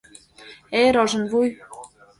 [0.79, 1.49] Эй, рожынвуй!..